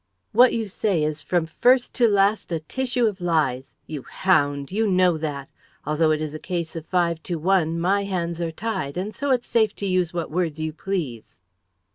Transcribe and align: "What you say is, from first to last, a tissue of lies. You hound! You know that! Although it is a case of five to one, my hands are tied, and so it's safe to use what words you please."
"What 0.31 0.51
you 0.53 0.67
say 0.67 1.03
is, 1.03 1.21
from 1.21 1.45
first 1.45 1.93
to 2.01 2.07
last, 2.07 2.51
a 2.51 2.59
tissue 2.59 3.05
of 3.05 3.21
lies. 3.21 3.75
You 3.85 4.01
hound! 4.01 4.71
You 4.71 4.87
know 4.87 5.15
that! 5.19 5.47
Although 5.85 6.09
it 6.09 6.21
is 6.23 6.33
a 6.33 6.39
case 6.39 6.75
of 6.75 6.87
five 6.87 7.21
to 7.21 7.35
one, 7.37 7.79
my 7.79 8.03
hands 8.05 8.41
are 8.41 8.51
tied, 8.51 8.97
and 8.97 9.13
so 9.13 9.29
it's 9.29 9.45
safe 9.47 9.75
to 9.75 9.85
use 9.85 10.11
what 10.11 10.31
words 10.31 10.57
you 10.59 10.73
please." 10.73 11.39